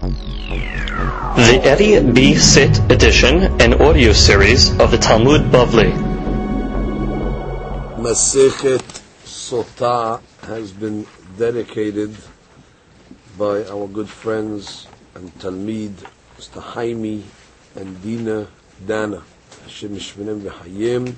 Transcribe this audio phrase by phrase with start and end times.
[0.00, 2.34] The Eddie B.
[2.34, 5.92] Sit edition and audio series of the Talmud Bavli.
[7.98, 8.80] Masechet
[9.24, 12.16] Sota has been dedicated
[13.36, 15.92] by our good friends and Talmid,
[16.38, 16.62] Mr.
[16.62, 17.22] Haimi
[17.76, 18.48] and Dina
[18.86, 19.22] Dana,
[19.64, 21.14] Hashem V'Hayim,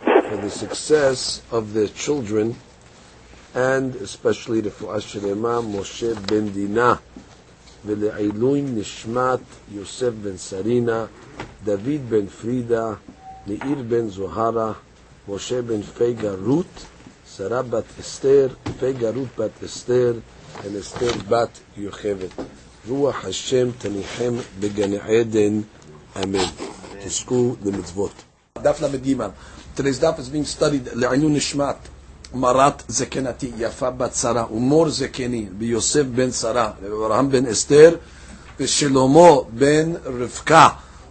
[0.00, 2.56] for the success of their children
[3.54, 7.00] and especially the Fu'as Shelema Moshe Ben Dina,
[7.85, 9.39] ולעילוי נשמת
[9.71, 11.05] יוסף בן סרינה,
[11.63, 12.93] דוד בן פרידה,
[13.47, 14.73] מאיר בן זוהרה,
[15.27, 16.85] משה בן פייגה רות,
[17.37, 18.47] שרה בת אסתר,
[18.79, 20.13] פייגה רות בת אסתר,
[20.63, 22.29] ואסתר בת יוכבת.
[22.87, 25.61] רוח השם תניחם בגן עדן,
[26.23, 26.45] אמן.
[27.05, 28.11] תזכו למצוות.
[28.61, 29.15] דף ל"ג.
[29.77, 31.75] Today's daf is being studied לעילוי נשמת.
[32.36, 37.94] מרת זקנתי, יפה בת שרה, ומור זקני, ביוסף בן שרה, ואברהם בן אסתר,
[38.60, 40.68] ושלמה בן רבקה.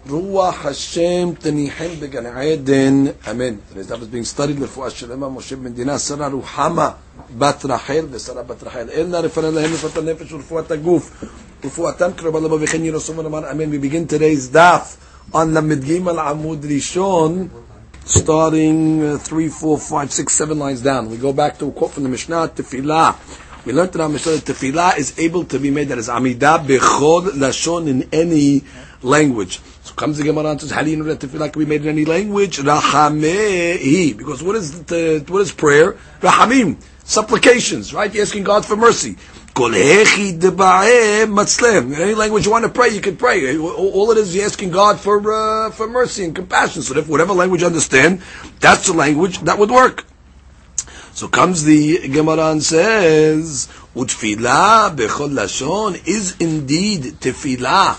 [0.09, 3.55] רוח השם תניחם בגן עדן, אמן.
[3.75, 6.89] Is being studied לרפואה שלמה, משה בן דינה, שרה רוחמה,
[7.37, 8.89] בת רחל ושרה בת רחל.
[8.89, 11.11] אין לה רפואה להם רפואת הנפש ורפואת הגוף.
[11.65, 13.71] רפואתם קרובה לבוא וכן ירסום ונאמר אמן.
[13.71, 17.47] We begin today's daf on ל"ג עמוד ראשון.
[18.05, 21.09] Starting uh, three, four, five, six, seven lines down.
[21.09, 23.17] We go back to a quote from the Mishnah, Tefillah.
[23.65, 26.65] We learned that our Mishnah that Tefillah is able to be made that is Amidah
[26.65, 28.63] Bechod Lashon in any
[29.01, 29.59] language.
[29.81, 31.81] So comes the Gemara and says, how do you know that Tefillah can be made
[31.81, 32.57] in any language?
[32.59, 34.15] Rahamehi.
[34.15, 35.93] Because what is the, what is prayer?
[36.21, 36.77] Rahamim.
[37.03, 38.13] Supplications, right?
[38.13, 39.17] You're asking God for mercy.
[39.57, 40.03] Any
[42.13, 43.57] language you want to pray, you can pray.
[43.57, 46.81] All it is, you're asking God for uh, for mercy and compassion.
[46.81, 48.21] So if whatever language you understand,
[48.59, 50.03] that's the language that would work.
[51.13, 57.95] So comes the Gemara and says, "Utfilah bechol lashon is indeed tefillah,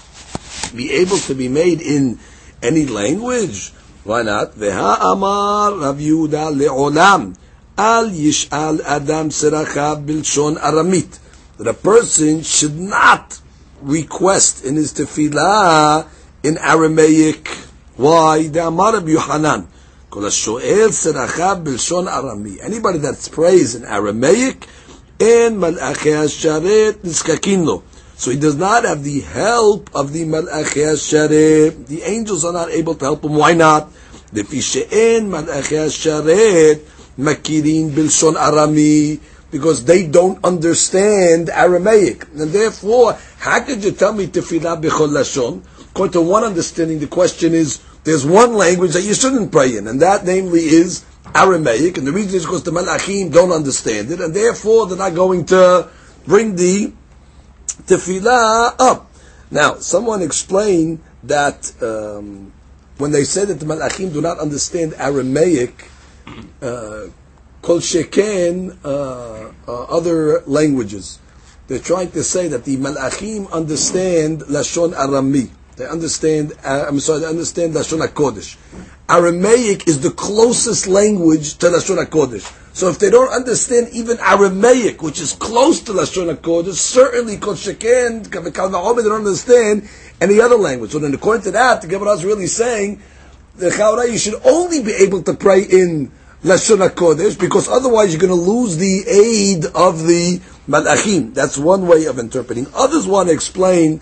[0.77, 2.19] be able to be made in
[2.63, 3.73] any language.
[4.05, 4.57] Why not?
[4.57, 7.35] Veha amar Rav Yehuda leolam
[7.79, 11.21] al yishal adam serachav bilshon aramit."
[11.58, 13.40] that a person should not
[13.82, 16.08] request in his tefillah
[16.44, 17.48] in Aramaic.
[17.96, 18.48] Why?
[18.48, 19.68] The Amar of Yohanan.
[20.14, 20.58] Anybody
[23.00, 24.68] that prays in Aramaic,
[25.20, 27.84] in Malachei Sharet niskakin
[28.16, 31.88] So he does not have the help of the Malachei Sharet.
[31.88, 33.36] The angels are not able to help him.
[33.36, 33.92] Why not?
[34.34, 36.80] לפי שאין מלאכי השרת
[37.18, 39.18] מכירים בלשון ארמי
[39.57, 42.27] because they don't understand Aramaic.
[42.37, 45.63] And therefore, how could you tell me tefillah b'chol lashon?
[45.91, 49.89] According to one understanding, the question is, there's one language that you shouldn't pray in,
[49.89, 54.21] and that namely is Aramaic, and the reason is because the Malachim don't understand it,
[54.21, 55.89] and therefore they're not going to
[56.27, 56.93] bring the
[57.85, 59.11] tefillah up.
[59.51, 62.53] Now, someone explained that um,
[62.99, 65.89] when they said that the Malachim do not understand Aramaic,
[66.63, 67.07] uh,
[67.67, 71.19] kol sheken uh, uh, other languages.
[71.67, 75.51] They're trying to say that the malachim understand lashon arami.
[75.75, 76.53] They understand.
[76.65, 77.21] Uh, I'm sorry.
[77.21, 78.57] They understand lashon hakodesh.
[79.09, 82.47] Aramaic is the closest language to lashon hakodesh.
[82.73, 87.55] So if they don't understand even Aramaic, which is close to lashon hakodesh, certainly kol
[87.55, 88.51] sheken they
[89.03, 89.89] don't understand
[90.21, 90.93] any other language.
[90.93, 93.03] So then, according to that, the Gemara is really saying
[93.57, 96.13] the Chaura you should only be able to pray in
[96.47, 101.35] Lashon HaKodesh, because otherwise you're going to lose the aid of the Malachim.
[101.35, 102.69] That's one way of interpreting.
[102.73, 104.01] Others want to explain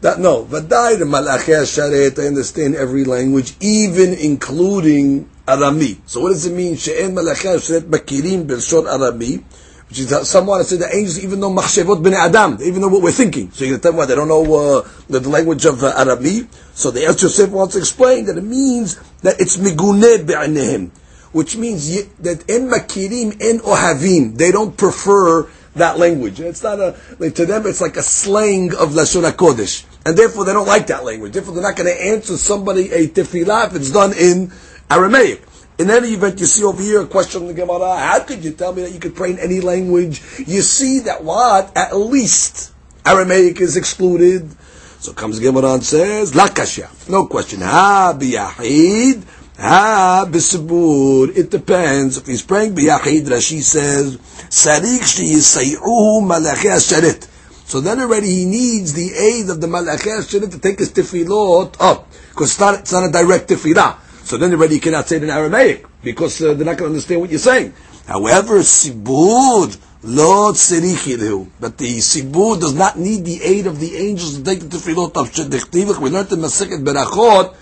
[0.00, 5.98] that no, Vaday the Malachei Sharet, I understand every language, even including Arami.
[6.06, 6.76] So what does it mean?
[6.76, 9.42] She'en Malachei Sharet Makirim Belshon Arami,
[9.88, 12.88] which is someone that said the angels even know Machshevot Ben Adam, they even know
[12.88, 13.50] what we're thinking.
[13.50, 15.82] So you're going to tell me what, they don't know uh, the, the, language of
[15.82, 16.46] uh, Arami?
[16.74, 20.92] So the El Yosef wants to explain that it means that it's Miguneh Be'anehim
[21.32, 26.40] which means that in makirim, in ohavim, they don't prefer that language.
[26.40, 29.86] It's not a, like, to them it's like a slang of Lashon HaKodesh.
[30.04, 31.32] And therefore they don't like that language.
[31.32, 34.52] Therefore they're not going to answer somebody a tefillah if it's done in
[34.90, 35.42] Aramaic.
[35.78, 38.52] In any event, you see over here a question in the Gemara, how could you
[38.52, 40.22] tell me that you could pray in any language?
[40.38, 41.74] You see that what?
[41.76, 42.72] At least
[43.06, 44.54] Aramaic is excluded.
[45.00, 47.08] So comes Gemara and says, Lakasha.
[47.08, 47.62] No question.
[47.62, 49.22] Ha biyahid.
[49.58, 51.36] Ah, bisabur.
[51.36, 52.16] It depends.
[52.16, 54.16] If he's praying biyachid, Rashi says,
[54.48, 57.28] sarik sheyisayuhu malachei sharet.
[57.66, 61.76] So then already he needs the aid of the malachei sharet to take his tefillot
[61.80, 62.08] up.
[62.30, 63.98] Because it's not, it's not a direct tefillah.
[64.24, 65.86] So then already you cannot say it in Aramaic.
[66.02, 67.74] Because uh, they're not going to understand what you're saying.
[68.06, 71.48] However, sibud, Lo tzirichilu.
[71.60, 75.16] But the sibur does not need the aid of the angels to take the tefillot
[75.16, 75.98] of shedichtivich.
[76.00, 77.54] We learned in Masechet Berachot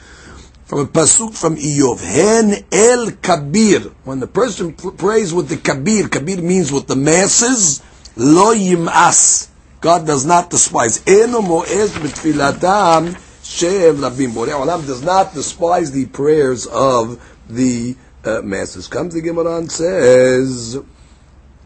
[0.69, 1.99] from a pasuk from Iyov.
[2.01, 3.81] Hen el kabir.
[4.03, 7.81] When the person prays with the kabir, kabir means with the masses,
[8.15, 9.49] lo yim'as.
[9.81, 11.03] God does not despise.
[11.07, 14.31] Eno mo'ez b'tfilatam shel rabim.
[14.31, 18.87] Borei Olam does not despise the prayers of the uh, masses.
[18.87, 20.79] Comes the Gemara and says,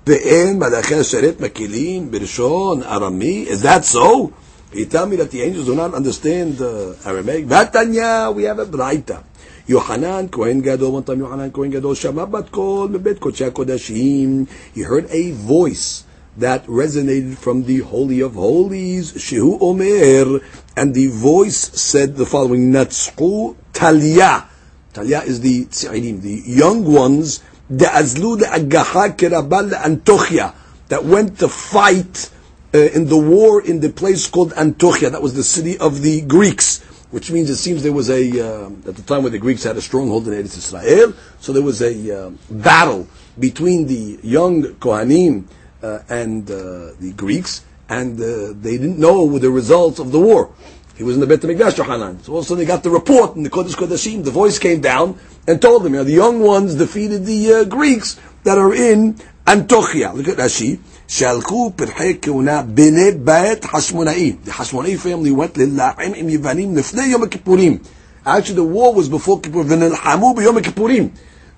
[0.09, 3.45] ואין מלאכי השרת מקלים בלשון ארמי?
[3.47, 4.31] Is that so?
[4.74, 7.46] You tell me that the angels do not understand uh, Aramaic?
[7.46, 9.22] Vatanya, we have a braita.
[9.66, 14.48] Yohanan Kohen Gadol, one time Yohanan Kohen Gadol, Shama Bat Kol, Mebet Kodesh Kodashim.
[14.74, 16.04] He heard a voice
[16.36, 20.44] that resonated from the Holy of Holies, Shehu Omer,
[20.76, 24.48] and the voice said the following, Natsku Talia.
[24.92, 27.40] Talia is the Tzi'inim, the young ones
[27.70, 30.54] the Azlu the Agaha Kerabal Antochia
[30.88, 32.30] that went to fight
[32.74, 35.10] uh, in the war in the place called Antochia.
[35.10, 38.66] That was the city of the Greeks, which means it seems there was a uh,
[38.88, 41.14] at the time where the Greeks had a stronghold in Eretz Israel.
[41.40, 43.06] So there was a uh, battle
[43.38, 45.44] between the young Kohanim
[45.82, 50.52] uh, and uh, the Greeks, and uh, they didn't know the results of the war.
[50.96, 52.22] He was in the Beit HaMikdash, Yohanan.
[52.22, 54.22] So also they got the report in the Kodesh Kodashim.
[54.22, 57.64] The voice came down and told them, you know, the young ones defeated the uh,
[57.64, 60.14] Greeks that are in Antochia.
[60.14, 60.78] Look at Rashi.
[61.07, 64.33] שהלכו פרחי כהונה בני בית חשמונאי.
[64.45, 67.77] The Hashmona'i family went ללחם עם יוונים לפני יום הכיפורים.
[68.25, 69.63] Actually, the war was before Kippur.
[69.67, 71.09] ונלחמו ביום הכיפורים.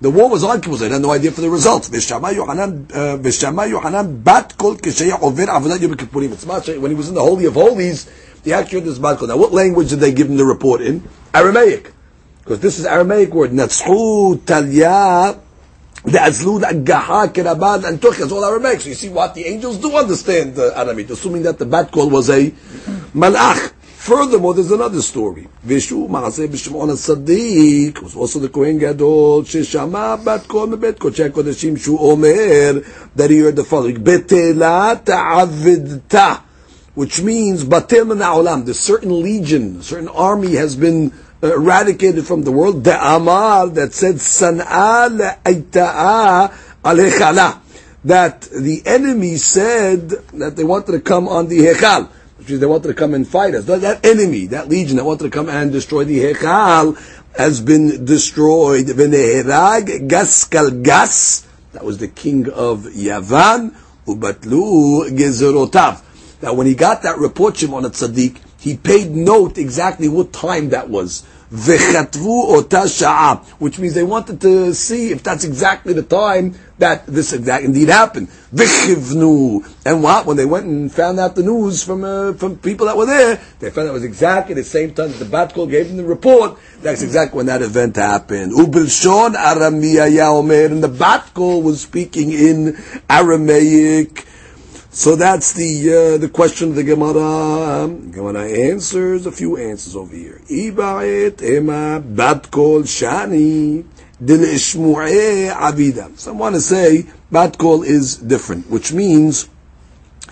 [0.02, 0.76] The war was on Kippur.
[0.76, 1.88] They had no idea for the results.
[1.92, 2.70] ושמע יוחנן,
[3.22, 6.30] ושמע יוחנן בת קול כשהיה עובר עבודת יום הכיפורים.
[6.32, 8.06] It's much, when he was in the Holy of Holies,
[8.44, 9.28] the actual is בת קול.
[9.28, 11.02] Now, what language did they give him the report in?
[11.34, 11.92] Aramaic.
[12.44, 13.52] Because this is Aramaic word.
[13.52, 15.36] Natshu, Talia,
[16.07, 18.79] the Azlud, Agaha, Kerabad, and Tuch, is all Aramaic.
[18.79, 22.09] So you see what the angels do understand uh, Aramaic, assuming that the bat call
[22.09, 22.49] was a
[23.13, 23.73] malach.
[23.81, 25.49] Furthermore, there's another story.
[25.65, 31.77] Vishu Maaseh b'Shimon HaSadiq was also the Kohen Gadol sheshama bat kol mebet kodshei kodeshim
[31.77, 32.79] shu omer
[33.15, 36.43] that he heard the following betela ta'avidta
[36.95, 41.11] which means batel ha'olam the certain legion, certain army has been
[41.41, 42.83] eradicated from the world.
[42.83, 45.09] The Amal that said San'a
[45.43, 46.53] le'aita'a
[46.83, 47.61] al
[48.05, 52.07] that the enemy said that they wanted to come on the Hechal,
[52.37, 53.65] which means they wanted to come and fight us.
[53.65, 56.97] That, that enemy, that legion that wanted to come and destroy the Hechal,
[57.37, 58.85] has been destroyed.
[58.87, 63.75] V'neherag Gaskal Gas, that was the king of Yavan,
[64.05, 66.01] ubatlu gezerotav.
[66.41, 70.89] Now when he got that report, Shimon Tzaddik, he paid note exactly what time that
[70.89, 71.23] was.
[71.49, 71.79] Which
[73.79, 78.27] means they wanted to see if that's exactly the time that this exact indeed happened.
[79.85, 80.25] And what?
[80.25, 83.39] When they went and found out the news from uh, from people that were there,
[83.59, 86.03] they found out it was exactly the same time that the Batkol gave them the
[86.03, 86.59] report.
[86.81, 88.51] That's exactly when that event happened.
[88.51, 92.77] Ubilshon Aramiyah Omer, and the Batkol was speaking in
[93.09, 94.25] Aramaic.
[94.97, 97.87] So that's the uh, the question of the Gemara.
[97.87, 100.41] Gemara answers a few answers over here.
[100.49, 103.85] Ibaet ema bat kol shani
[104.19, 106.17] avida.
[106.17, 109.47] Some want to say bat kol is different, which means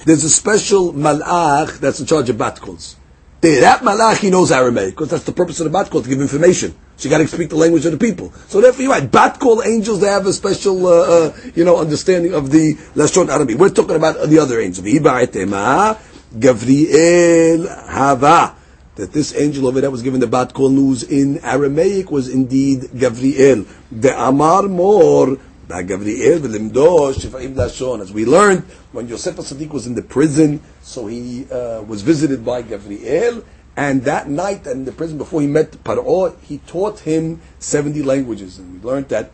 [0.04, 2.96] there's a special malach that's in charge of bat kols.
[3.42, 6.20] That malach he knows Aramaic because that's the purpose of the bat kol to give
[6.20, 6.74] information.
[7.00, 8.32] You got to speak the language of the people.
[8.48, 9.12] So therefore, you're right.
[9.12, 10.92] Bat call angels, they have a special, uh,
[11.28, 13.58] uh, you know, understanding of the Lashon Arabic.
[13.58, 14.86] We're talking about the other angels.
[16.40, 18.56] Gavriel Hava.
[18.96, 22.84] That this angel over there was given the bat call news in Aramaic was indeed
[22.96, 23.68] Gavriel.
[23.92, 25.38] The Amar Mor.
[25.68, 26.40] Gavriel
[27.54, 28.02] Lashon.
[28.02, 32.46] As we learned, when Yosef Sadiq was in the prison, so he uh, was visited
[32.46, 33.44] by Gavriel,
[33.78, 38.58] and that night in the prison, before he met Paro, he taught him 70 languages.
[38.58, 39.32] And we learned that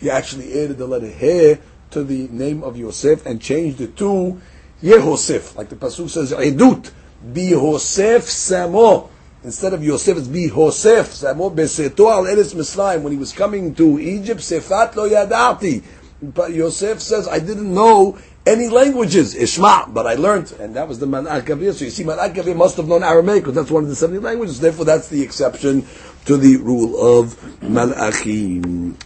[0.00, 1.56] he actually added the letter He
[1.90, 4.40] to the name of Yosef and changed it to
[4.82, 5.56] Yehosef.
[5.56, 6.90] Like the Pasuk says, Edut,
[7.32, 9.08] Bihosef Samo.
[9.44, 13.02] Instead of Yosef, it's Bihosef Samo Beseto al Eres Mislaim.
[13.02, 15.82] When he was coming to Egypt, Sefat lo yadati.
[16.22, 19.34] But Yosef says, I didn't know any languages.
[19.34, 21.72] Ishma, but I learned, and that was the Manach Gavir.
[21.72, 24.18] So you see, Manach Gavir must have known Aramaic, because that's one of the 70
[24.20, 24.60] languages.
[24.60, 25.86] Therefore, that's the exception
[26.26, 28.96] to the rule of Malachim.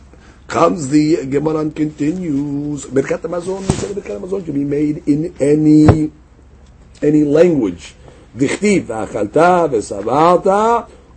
[0.47, 2.87] Comes the Gemara and continues.
[2.87, 6.13] Birkat HaMazon, merkata mazon Birkat HaMazon can be made in any,
[7.03, 7.95] any language.
[8.37, 10.47] Dichtiv achalta ושבעת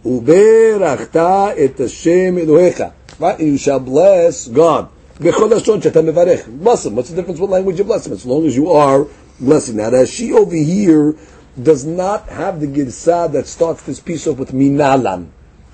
[0.05, 2.83] וברכת את השם אלוהיך.
[3.19, 3.39] Right?
[3.39, 4.87] You shall bless God.
[5.19, 6.85] Bless.
[6.85, 8.13] What's the difference what language you bless him?
[8.13, 9.05] As long as you are
[9.39, 9.77] blessing.
[9.77, 11.15] Now, as she over here
[11.61, 15.27] does not have the Girsah that starts this piece off with Minalan.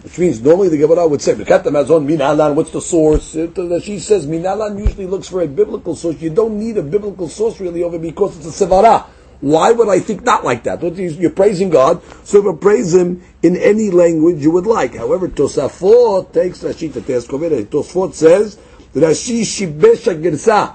[0.04, 3.36] Which means normally the Gemara would say, Mazon Minalan, what's the source?
[3.36, 6.22] Uh, she says Minalan usually looks for a biblical source.
[6.22, 9.06] You don't need a biblical source really over because it's a Sevara.
[9.42, 10.82] Why would I think not like that?
[10.82, 14.96] You're praising God, so if praise Him in any language you would like.
[14.96, 18.58] However, Tosafot takes Rashi to Tosafot says,
[18.96, 20.66] Rashi shibesh הגרסה,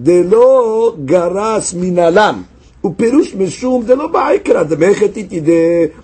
[0.00, 2.42] דלא גרס מנהלם,
[2.86, 5.40] ופירוש משום דלא בעיקרא, דמכת איתי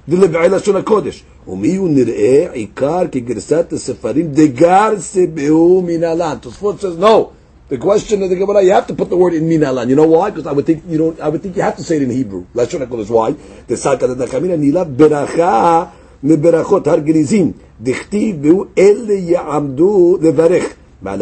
[0.08, 1.24] דלבעי לשון הקודש.
[1.48, 6.34] ומי הוא נראה עיקר כגרסת הספרים דגרס בהו מנהלן.
[6.40, 7.30] תוספות says no.
[7.70, 9.88] The question of the Gemara, you have to put the word in minalan.
[9.88, 10.28] You know why?
[10.28, 11.18] Because I would think you don't.
[11.18, 12.44] I would think you have to say it in Hebrew.
[12.54, 13.08] Lashon Hakodesh.
[13.08, 13.30] Why?
[13.66, 15.90] The Sakata Nachamina Nila beracha
[16.22, 17.54] meberachot har gerizim.
[17.82, 20.81] Dichtiv behu ele ya'amdu levarech.
[21.02, 21.18] Which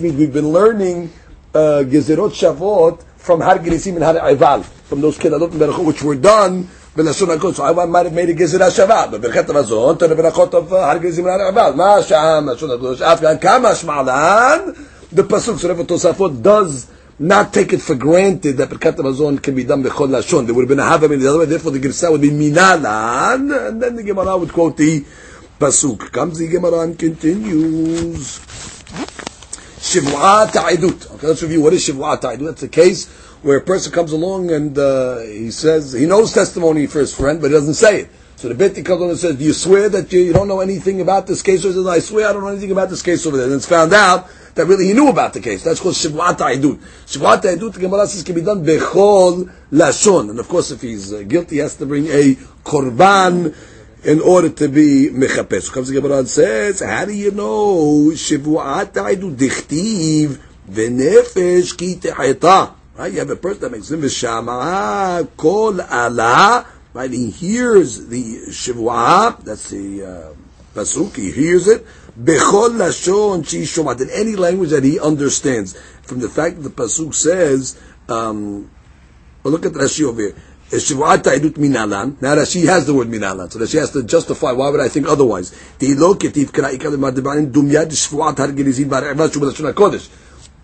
[0.00, 1.12] means we've been learning
[1.54, 6.66] uh, Gezerot Shavot from Har Gerizim and Har Ival, from those Kedalot which were done
[6.96, 10.98] בלשון הקודש, I might have made a גזירה שווה, בברכת המזון, תראה ברכות of הר
[10.98, 14.58] גזים מן הרעבל, מה שם, לשון הקודש, אף כאן כמה שמעלן,
[15.12, 16.86] בפסוק שורף התוספות does
[17.22, 20.64] not take it for granted that ברכת המזון can be done בכל לשון, there would
[20.64, 24.02] have been a hava מן הרעבל, therefore the גרסה would be מינלן, and then the
[24.02, 25.02] Gemara would quote the
[25.58, 26.10] pasuk.
[26.12, 28.38] Comes the Gemara and continues.
[29.78, 31.14] Shivua ta'idut.
[31.14, 32.46] Okay, let's review what is Shivua ta'idut.
[32.46, 33.08] That's a case
[33.42, 37.40] where a person comes along and uh, he says he knows testimony for his friend,
[37.40, 38.08] but he doesn't say it.
[38.36, 40.60] So the Beti comes along and says, "Do you swear that you, you don't know
[40.60, 43.02] anything about this case?" Or he says, "I swear I don't know anything about this
[43.02, 45.62] case over there." And it's found out that really he knew about the case.
[45.62, 46.78] That's called shivvat ha'idut.
[47.06, 50.30] Shivvat ha'idut, the Gemara says, can be done bechol lashon.
[50.30, 52.34] And of course, if he's uh, guilty, he has to bring a
[52.64, 53.54] korban
[54.04, 55.64] in order to be mechapes.
[55.64, 60.38] So comes the Gemara says, "How do you know shivvat ha'idut dichtiv
[60.70, 63.12] v'nefesh ki tehayta?" Right?
[63.12, 66.66] You have a person that makes him v'shama kol ala.
[66.92, 67.10] Right?
[67.10, 69.42] He hears the shivua.
[69.42, 70.34] That's the uh,
[70.74, 71.16] pasuk.
[71.16, 71.84] He hears it.
[72.18, 74.00] Bechol lashon shomat.
[74.00, 75.76] In any language that he understands.
[76.02, 78.70] From the fact that the pasuk says, um,
[79.42, 80.36] well, look at Rashi over here.
[80.70, 82.20] Shivuat ta'idut minalan.
[82.20, 84.52] Now Rashi has the word minalan, so Rashi has to justify.
[84.52, 85.50] Why would I think otherwise?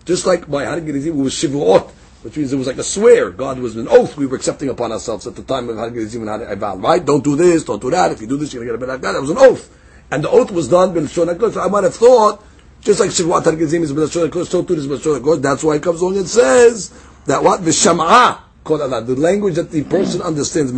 [0.04, 1.90] Just like by Har Gerizim was Shivuot
[2.22, 3.30] which means it was like a swear.
[3.30, 6.60] God was an oath we were accepting upon ourselves at the time of Hagizim and
[6.60, 7.04] Ival, right?
[7.04, 8.12] Don't do this, don't do that.
[8.12, 9.20] If you do this, you're going to get a that.
[9.20, 9.74] Was an oath.
[10.10, 11.08] And the oath was done.
[11.08, 12.44] So I might have thought,
[12.82, 15.40] just like Hagizim is b'lashon HaKodesh, so too is.
[15.40, 16.92] That's why it comes along and says
[17.26, 17.60] that what?
[18.78, 19.06] V'sham'ah.
[19.06, 20.72] The language that the person understands.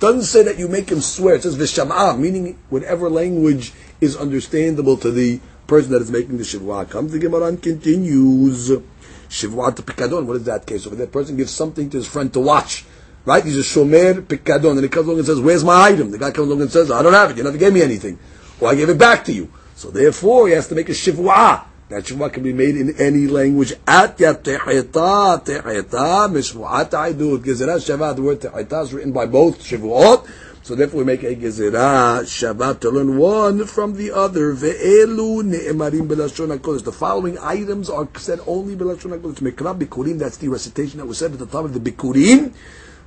[0.00, 1.34] Doesn't say that you make him swear.
[1.34, 6.44] It says v'sham'ah, meaning whatever language is understandable to the person that is making the
[6.44, 8.70] shivwa comes, the Gemara continues.
[9.28, 10.24] Shivwa to pikadon.
[10.24, 10.84] What is that case?
[10.84, 12.86] So that person gives something to his friend to watch.
[13.26, 13.44] Right?
[13.44, 14.70] He's a shomer pikadon.
[14.70, 16.10] And he comes along and says, where's my item?
[16.10, 17.36] The guy comes along and says, I don't have it.
[17.36, 18.18] You never gave me anything.
[18.60, 19.52] Or I gave it back to you.
[19.74, 21.64] So therefore, he has to make a shivwa.
[21.88, 23.72] That shivwa can be made in any language.
[23.86, 27.38] At ya tehita, tehita, mishvu'at ta'idut.
[27.42, 30.28] Gezerah shava, the word tehita is written by both shivwot.
[30.68, 34.52] So therefore we make a gezerah Shabbat to learn one from the other.
[34.52, 36.84] Ve'elu ne'emarim belashon hakodesh.
[36.84, 39.40] The following items are said only belashon hakodesh.
[39.40, 40.18] Mekra bikurim.
[40.18, 42.52] That's the recitation that was said at the time of the bikurim.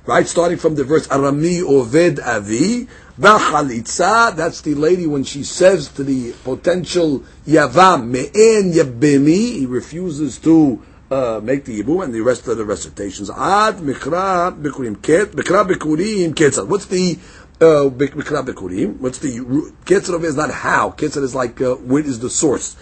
[0.04, 2.88] Right, starting from the verse Arami Oved Avi,
[3.20, 10.38] Vachalitza, that's the lady when she says to the potential Yavam, Me'en Yabemi, he refuses
[10.40, 10.82] to
[11.12, 13.30] uh, make the Yibum and the rest of the recitations.
[13.30, 16.66] Ad Mikra Bikurim Ket, Mikra Bikurim Ketzad.
[16.66, 17.16] What's the
[17.60, 19.38] uh, What's the
[19.84, 20.90] Ketzer of is not how.
[20.90, 22.74] Ketzer is like uh, where is the source.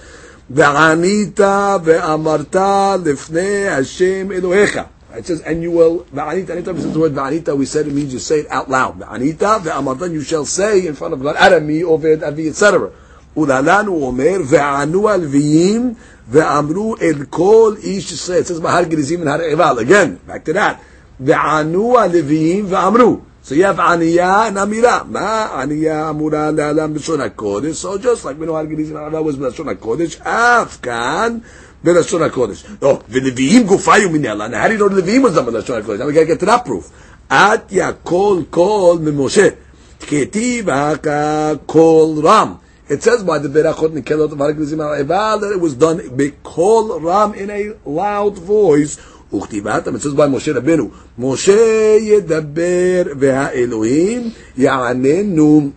[0.51, 4.89] Ve'anita ve'amarta lifnei Hashem Elohecha.
[5.14, 7.94] It says, and you will, ve'anita, anytime it says the word ve'anita, we said it
[7.94, 9.00] means you say it out loud.
[9.00, 12.92] Ve'anita ve'amarta, you shall say in front of God, Arami, Oved, Avi, etc.
[13.38, 15.94] ולהלן הוא אומר, וענו הלוויים
[16.30, 18.42] ואמרו אל כל איש ישראל.
[18.42, 20.76] It says בהר גריזים and הר Again, back to that.
[21.20, 23.20] וענו הלוויים ואמרו.
[23.44, 25.08] So you have Aniyah and Amira.
[25.08, 27.76] Ma Aniyah Amura Le'alam B'Shon HaKodesh.
[27.76, 32.78] So just like we know Hargidis and Amira was B'Shon HaKodesh, Afkan B'Shon HaKodesh.
[32.82, 34.54] Oh, V'Levi'im Gufayu Minyalan.
[34.54, 36.00] How do you know the Levi'im was done B'Shon HaKodesh?
[36.00, 36.90] Now we gotta get to that proof.
[37.30, 39.58] At Yakol Kol Mimoshe.
[40.00, 42.60] Ketiv Haka Kol Ram.
[42.88, 46.02] It says by the Berachot Nikelot of Hargidizim Eval that it was done
[46.44, 48.98] Kol Ram in a loud voice
[49.34, 55.72] וכתיבתם, it says by משה רבנו, משה ידבר והאלוהים יעננו.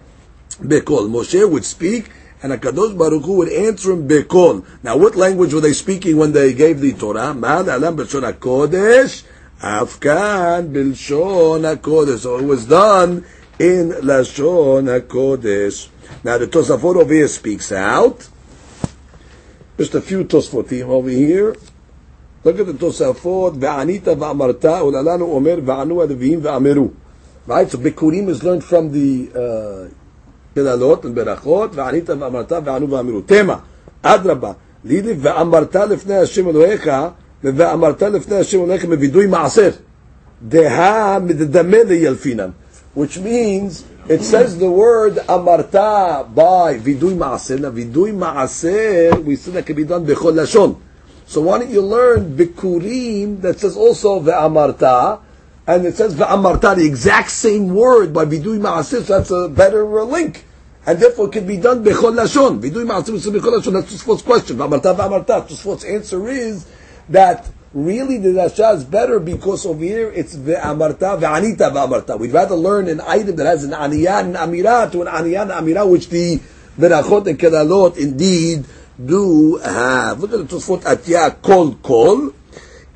[0.61, 1.09] Bekol.
[1.09, 2.11] Moshe would speak,
[2.44, 4.66] and Hakadosh Baruch Hu would answer him Bekol.
[4.84, 7.34] Now, what language were they speaking when they gave the Torah?
[7.34, 9.24] Ma'ad alam b'lshon hakodesh,
[9.62, 12.20] afkan b'lshon hakodesh.
[12.20, 13.26] So it was done
[13.58, 15.88] in lashon hakodesh.
[16.24, 18.28] Now the Tosafot over here speaks out.
[19.78, 21.56] Just a few Tosfotim over here.
[22.44, 23.58] Look at the Tosafot.
[23.58, 26.94] Ve'anita va'amarta ulalanu omer ve'anu adivim ve'ameru.
[27.48, 27.70] Right?
[27.70, 29.94] So Bikurim is learned from the Belalot
[30.56, 31.74] and Berachot.
[31.74, 33.28] Ve'anita va'amarta ve'anu ve'ameru.
[33.28, 33.62] Tema.
[34.04, 34.56] Adraba.
[34.86, 36.92] לילי ואמרת לפני השם אלוהיך
[37.44, 39.70] ואמרת לפני השם אלוהיך מווידוי מעשר
[40.42, 42.50] דהה מדדמה ליילפינן
[42.96, 47.60] which means it says the word amarta by vidui maaser.
[47.60, 50.80] Now vidui maaser, we see that can be done bechol lashon.
[51.26, 55.22] So why don't you learn bikurim that says also ve'amarta,
[55.66, 59.86] and it says ve'amarta, the exact same word by vidui maaser, so that's a better
[60.04, 60.46] link.
[60.86, 62.60] And therefore it can be done bechol lashon.
[62.62, 63.74] Vidui maaser is bechol lashon.
[63.74, 64.58] That's Tosfot's question.
[64.58, 65.48] Ve'amarta ve'amarta.
[65.48, 66.68] Tosfot's answer is
[67.10, 72.20] that really the Rasha is better because over here it's ve'amarta ve'anita ve'amarta.
[72.20, 75.52] We'd rather learn an item that has an aniyah and amira to an aniyah and
[75.52, 76.42] amira, which the
[76.78, 78.66] berachot and kedalot indeed
[79.04, 80.20] do have.
[80.20, 82.34] Look at the Tosfot atya kol kol.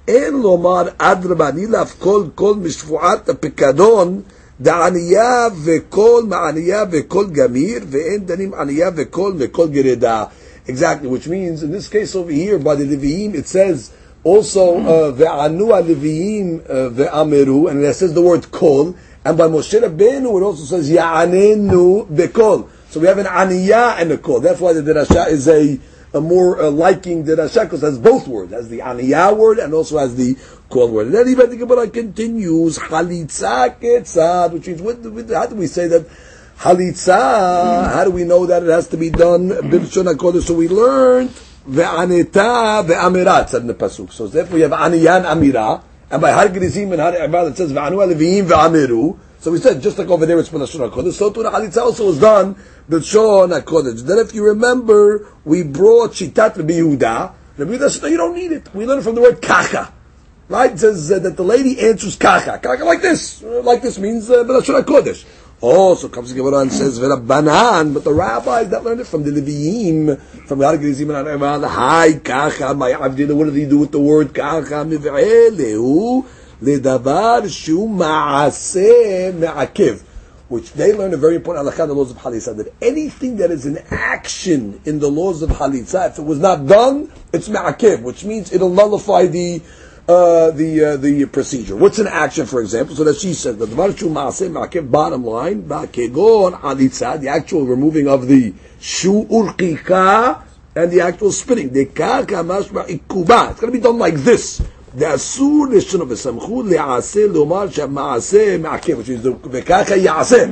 [0.08, 1.66] אין לומר אדרבה, אני
[1.98, 4.20] כל כל משפועת הפיקדון
[4.60, 10.24] דענייה וכל מענייה וכל גמיר, ואין דנים ענייה וכל מכל גרדה.
[10.68, 13.90] Exactly, which means in this case over here by the Leviim it says
[14.22, 16.60] also uh, ve'anu uh, aliviim
[16.94, 18.94] ve'ameru, and it says the word kol.
[19.24, 22.68] And by Moshe Rabbeinu, it also says ya'anenu bekol.
[22.90, 24.40] So we have an aniyah and a kol.
[24.40, 25.78] That's why the derasha is a,
[26.13, 29.97] a more uh, liking because it has both words, has the aniyah word and also
[29.97, 30.37] has the
[30.69, 31.07] kol word.
[31.07, 35.67] And then even the Gemara continues chalitza ketzad, which means what, what, how do we
[35.67, 36.07] say that?
[36.59, 39.49] Halitza, how do we know that it has to be done?
[39.91, 41.29] So we learned
[41.69, 44.11] ve'aneta ve'amirat said in the pasuk.
[44.11, 47.71] So therefore we have aniyan amira, and by har grizim and har ibad it says
[47.71, 49.19] ve'anu aleviim ve'amiru.
[49.47, 51.13] So we said just like over there it's b'lashon hakodesh.
[51.13, 54.01] So too the chalitza also was done the b'lashon hakodesh.
[54.01, 57.33] Then if you remember, we brought shitat Rabbi Yehuda.
[57.55, 58.75] Rabbi Yehuda said no, you don't need it.
[58.75, 59.93] We learned from the word kacha.
[60.49, 60.73] Right?
[60.73, 62.59] It says uh, that the lady answers kacha.
[62.61, 63.41] Kacha like this.
[63.41, 65.25] Uh, like this means uh, b'lashon hakodesh.
[65.61, 69.23] Oh, so comes the Gemara and says V'Rabbanan, but the rabbis that learned it from
[69.23, 73.91] the Leviim, from the Argizim and Hi kacha, my Abdina, what do they do with
[73.93, 74.83] the word kacha?
[76.61, 80.01] Ledavar shu ma'aseh me'akev.
[80.49, 83.51] Which they learn a very important halakha in the laws of Halitza, that anything that
[83.51, 88.01] is an action in the laws of Halitza, if it was not done, it's me'akev,
[88.01, 89.61] which means it'll nullify the
[90.07, 91.75] uh, the uh, the procedure.
[91.75, 92.95] What's an action, for example?
[92.95, 94.89] So that she said the ma'aseh ma'akiv.
[94.89, 100.43] bottom line, the actual removing of the shu urqika
[100.77, 101.71] and the actual spinning.
[101.75, 104.61] It's going to be done like this.
[104.94, 110.46] The asur לשנו וסמכות לעשה לומר שהמעשה מעכב, which is the וככה יעשה.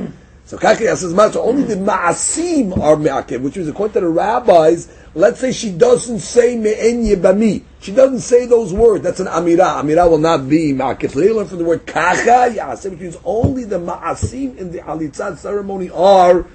[0.51, 1.37] So kaka yaseh matzah.
[1.37, 4.89] Only the maasim are me'akev, which is according to the rabbis.
[5.15, 7.63] Let's say she doesn't say me'en yebami.
[7.79, 9.01] She doesn't say those words.
[9.01, 9.81] That's an amira.
[9.81, 11.11] Amira will not be me'akev.
[11.11, 14.79] So they learn from the word kaka yaseh, which means only the maasim in the
[14.79, 16.45] alitzat ceremony are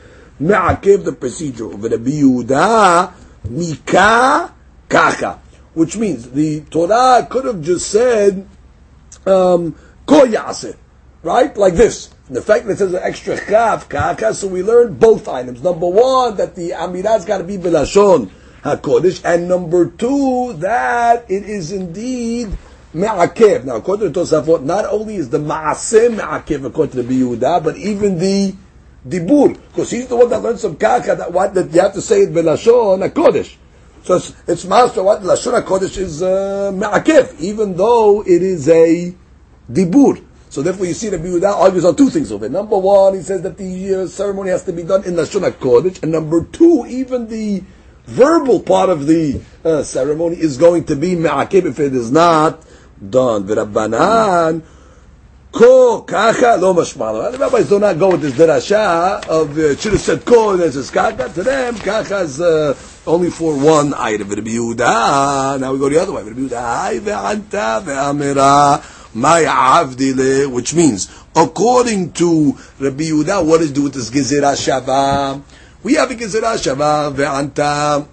[0.40, 1.64] me'akev, the procedure.
[1.64, 3.14] Over the biyuda
[3.48, 4.52] mika
[4.90, 5.40] kaka,
[5.73, 8.47] which means the Torah could have just said
[9.25, 9.75] um,
[11.23, 11.57] right?
[11.57, 12.09] Like this.
[12.29, 15.61] The fact that it says an extra chaf, kaka, so we learn both items.
[15.61, 18.29] Number one, that the amirah's got to be belashon
[18.63, 22.49] hakodesh, and number two, that it is indeed
[22.93, 23.65] me'akev.
[23.65, 27.75] Now, according to Tosafot, not only is the ma'aseh me'akev according to the Yehuda, but
[27.77, 28.55] even the
[29.07, 32.01] dibur, because he's the one that learns some kaka that what that you have to
[32.01, 33.55] say it belashon hakodesh.
[34.03, 39.15] So it's, it's master what lashon hakodesh is uh, me'akev, even though it is a
[39.71, 40.23] dibur.
[40.49, 42.51] So therefore, you see that Yehuda argues on two things over it.
[42.51, 46.03] Number one, he says that the uh, ceremony has to be done in Lashon HaKodesh,
[46.03, 47.63] and number two, even the
[48.05, 52.65] verbal part of the uh, ceremony is going to be me'akib if it is not
[53.09, 53.45] done.
[53.45, 54.61] V'rabbanan,
[55.53, 57.31] ko kacha lo mashmalo.
[57.31, 60.91] The rabbis do not go with this derasha of uh, should have said ko says
[60.91, 61.29] kacha.
[61.33, 62.73] To them, kacha is uh,
[63.07, 64.29] only for one item.
[64.29, 64.35] Now
[65.73, 66.23] we go the other way.
[70.45, 75.41] Which means, according to Rabbi Yehuda, what is do with this gezerah shava?
[75.83, 78.05] We have a gezerah shava ve'anta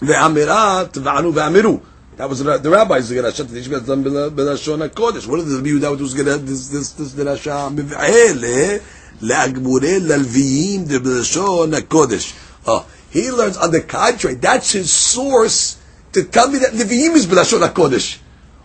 [0.00, 1.80] ve'amira ve'anu ve'amiru.
[2.16, 3.46] That was the rabbi's gerasha.
[3.50, 5.26] Teach me them b'lashon hakodesh.
[5.26, 7.70] What Rabbi Yehuda do with this this this gerasha?
[7.74, 8.80] Miv'ele
[9.22, 12.34] le'agbure lalviyim de b'lashon hakodesh.
[12.66, 15.76] Oh he learns on the contrary, that's his source
[16.12, 18.18] to tell me that Leviim is B'lashon HaKodesh.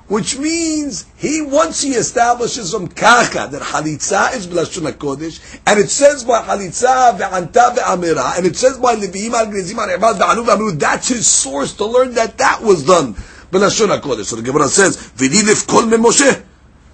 [0.08, 5.90] Which means he once he establishes from Kacha that Halitza is B'lashon HaKodesh, and it
[5.90, 11.10] says by Halitza ve'anta ve'amira, and it says by Leviim al Grizim al ve'anu that's
[11.10, 13.16] his source to learn that that was done
[13.52, 14.24] B'lashon HaKodesh.
[14.24, 16.42] So the Gemara says, V'nilif kol me Moshe.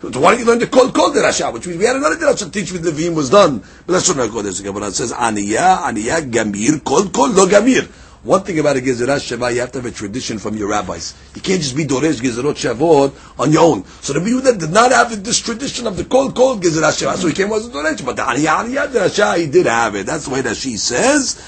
[0.03, 1.53] Why don't you learn the kol kol derasha?
[1.53, 3.61] Which means we had another derasha teach with Levim was done.
[3.61, 4.57] B'lashon HaKodesh.
[4.57, 7.89] The Gemara says, Aniya, Aniya, Gamir, kol kol, lo Gamir.
[8.23, 11.13] One thing about a Gezerat Shavah, you have to have a tradition from your rabbis.
[11.35, 13.85] You can't just be Doresh Gezerot Shavot on your own.
[14.01, 17.27] So the Yehuda did not have this tradition of the Kol Kol Gezerat Shavah, so
[17.27, 18.05] he came wasn't Doresh.
[18.05, 20.05] But the Aliyah Aliyah Derashah, he did have it.
[20.05, 21.41] That's the way that she says.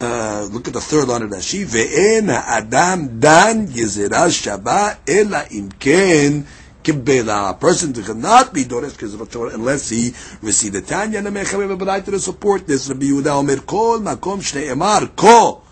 [0.00, 1.64] Uh, look at the third line of Rashi.
[1.64, 6.44] Ve'en Adam dan Gezerat Shavah ela imken
[6.82, 7.50] kibela.
[7.50, 12.06] A person cannot be doresh kezvachor unless he received the tanya and the mechavim b'raita
[12.06, 12.88] to support this.
[12.88, 15.62] Rabbi Yehuda Omer Kol Makom Shneemar Ko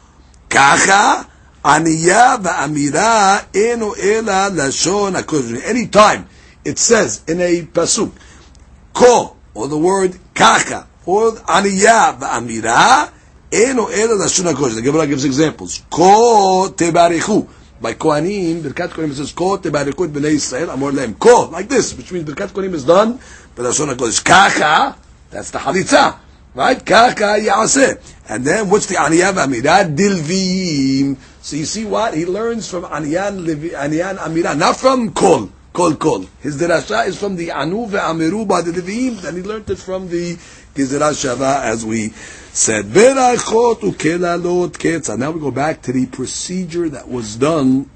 [0.48, 1.26] Kacha
[1.62, 5.62] Aniya va'amira eno ela lashon hakodesh.
[5.64, 6.26] Any time
[6.64, 8.12] it says in a pasuk
[8.94, 13.12] ko or the word kacha or aniya va'amira
[13.52, 14.76] eno ela lashon hakodesh.
[14.76, 15.82] The Gemara gives examples.
[15.90, 17.46] Ko tebarichu.
[17.80, 21.18] By Kohanim, Birkat Kohanim says, Ko tebarichu et bnei Yisrael, amor lehem.
[21.18, 23.18] Ko, like this, which means Birkat Kohanim is done,
[23.54, 24.22] but the Lashon HaKodesh.
[24.24, 24.96] Kacha,
[25.30, 26.18] that's the Halitza.
[26.54, 26.84] Right?
[26.84, 28.00] Kaka yaseh.
[28.28, 29.96] And then what's the Aniyan Amirah?
[29.96, 31.16] Dilvim.
[31.40, 32.14] So you see what?
[32.14, 35.50] He learns from Aniyan, Aniyan Amirah, not from Kol.
[35.72, 36.26] Kol Kol.
[36.40, 40.34] His derasha is from the Anu ve'amiru by the and he learned it from the
[40.74, 42.08] Gizera Shava, as we
[42.52, 42.94] said.
[42.94, 43.32] Now
[45.30, 47.90] we go back to the procedure that was done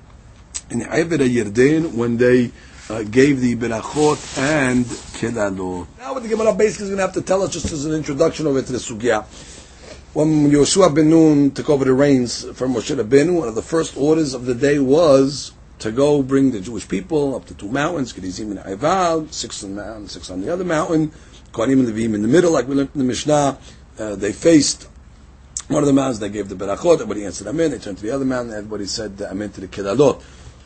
[0.70, 2.50] in Eved Yerden when they
[2.88, 5.86] uh, gave the berachot and kelalot.
[5.98, 7.92] Now what the Gemara basically is going to have to tell us just as an
[7.92, 9.24] introduction over to the sugya.
[10.14, 13.96] When Yoshua ben Nun took over the reins from Moshe Rabbeinu, one of the first
[13.96, 18.12] orders of the day was to go bring the Jewish people up to two mountains,
[18.12, 21.10] Gerizim and Aival, six on the mountain, six on the other mountain,
[21.52, 23.58] Kohanim and Levim in the middle, like we learned in the Mishnah
[23.97, 24.87] Uh, they faced
[25.67, 28.11] one of the mountains, they gave the berachot, everybody answered Amen, they turned to the
[28.11, 30.21] other mountain, everybody said Amen to the Kelalot.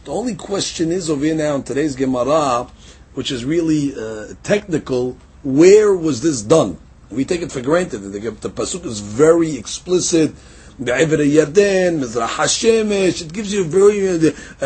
[0.06, 2.67] The only question is over here now in today's Gemara,
[3.13, 6.77] which is really uh, technical, where was this done?
[7.10, 7.99] We take it for granted.
[7.99, 10.34] The, the pasuk is very explicit.
[10.79, 14.65] בעבר הירדן, מזרח השמש, it gives you very, uh,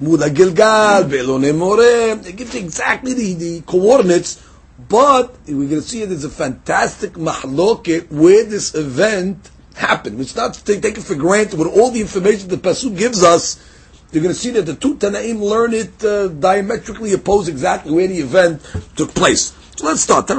[0.00, 4.36] מול הגלגל, באלוני מורה, it gives you exactly the, the coordinates,
[4.91, 10.19] but we're going to see there's a fantastic mahloket where this event happened.
[10.19, 13.57] It's not to take it for granted with all the information the pasuk gives us,
[14.11, 18.07] you're going to see that the two Tanaim learn it uh, diametrically opposed exactly where
[18.07, 18.61] the event
[18.97, 19.55] took place.
[19.77, 20.29] So let's start.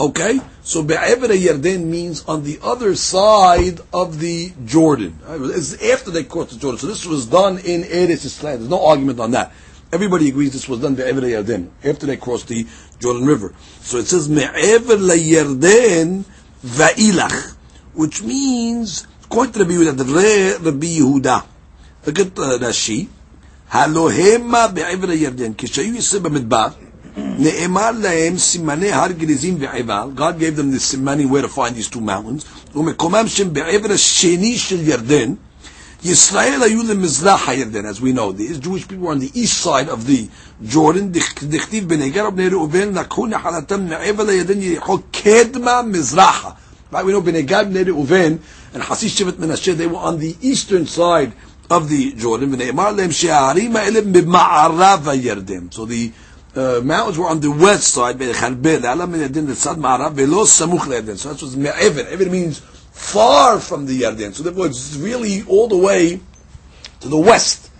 [0.00, 5.19] Okay, so be'ever ayerden means on the other side of the Jordan.
[5.27, 6.79] It's after they crossed the Jordan.
[6.79, 8.57] So this was done in Eretz Israel.
[8.57, 9.53] There's no argument on that.
[9.91, 12.67] Everybody agrees this was done be'ever ayerden after they crossed the
[12.99, 13.53] Jordan River.
[13.81, 16.25] So it says me'ever ayerden
[16.65, 17.55] va'ilach
[17.93, 21.45] which means, according to Rabbi Yehuda, the Re Rabbi Yehuda,
[22.05, 23.07] look at uh, Rashi,
[23.71, 26.67] הלוהמה בעבר הירדן, כשהיו יסוד במדבר,
[27.16, 27.38] God
[30.40, 32.44] gave them the simani where to find these two mountains.
[32.74, 35.36] U'mekomam shem be'ever sheni shel Yarden.
[36.02, 38.32] Yisrael ayu le'mizrach ha'yerden, as we know.
[38.32, 40.28] The Jewish people were on the east side of the
[40.64, 41.12] Jordan.
[41.12, 41.22] Right,
[47.04, 48.40] we know b'negar Neri Uven
[48.74, 51.32] and Hasish Shevet Menashe, they were on the eastern side
[51.70, 52.50] of the Jordan.
[55.70, 56.12] So the
[56.56, 58.26] uh, mountains were on the west side, so
[61.28, 62.06] that was Me'ever.
[62.08, 64.32] Ever means far from the Yarden.
[64.34, 66.20] So therefore it's really all the way
[67.00, 67.70] to the west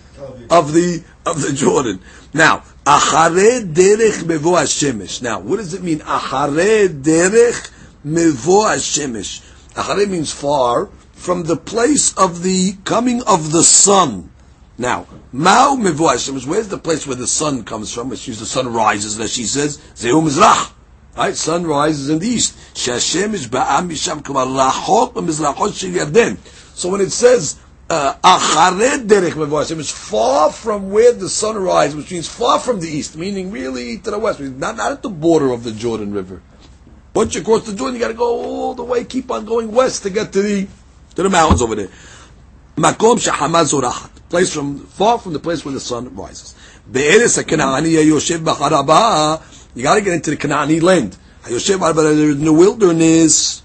[0.50, 2.00] of the of the Jordan.
[2.32, 5.22] Now, Achare derech mevo hashemesh.
[5.22, 6.00] Now, what does it mean?
[6.00, 7.70] Achare derech
[8.04, 9.40] mevo hashemesh.
[9.74, 14.30] Achare means far from the place of the coming of the sun.
[14.76, 16.46] Now, Mao mevo hashemesh.
[16.46, 18.08] Where's the place where the sun comes from?
[18.08, 20.72] Which means the sun rises, as she says, zehu mizrach.
[21.16, 22.56] Right, sun rises in the east.
[22.74, 26.38] Shashemesh ba'am misham kamar rachot b'mizrachot shel Yarden.
[26.76, 31.56] So when it says uh, Achared derech mevo Hashem is far from where the sun
[31.56, 35.02] rises, which means far from the east, meaning really to the west, not, not at
[35.02, 36.42] the border of the Jordan River.
[37.14, 39.70] Once you cross the Jordan, you got to go all the way, keep on going
[39.70, 40.66] west to get to the
[41.14, 41.88] to the mountains over there.
[42.76, 46.54] Makom zorachat, place from far from the place where the sun rises.
[46.86, 47.02] You
[49.82, 51.16] got to get into the Kanaani land.
[51.44, 53.62] Yoshev in the wilderness,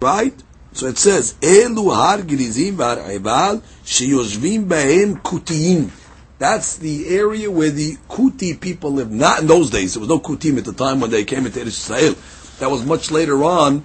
[0.00, 0.34] right?
[0.72, 5.90] So it says Elu Har Girizim Ebal sheYoshvim b'Hem Kutiyim.
[6.38, 9.10] That's the area where the Kuti people live.
[9.10, 9.94] Not in those days.
[9.94, 12.14] There was no Kutim at the time when they came into Eretz Israel.
[12.60, 13.82] That was much later on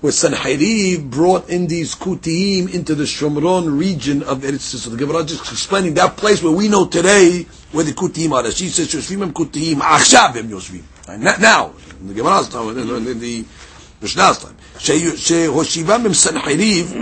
[0.00, 4.78] where Sanheriv brought in these Kutiim into the Shomron region of Eretz Yisrael.
[4.78, 8.50] So the Gemara just explaining that place where we know today where the Kutiim are.
[8.50, 10.82] She says, Yoshvim em Kutiim, Achshav em Yoshvim.
[11.20, 11.72] Not now.
[12.00, 13.44] In the Gemara's time, in the, in the
[14.00, 14.56] Mishnah's time.
[15.16, 16.92] שהושיבם עם סנחריב,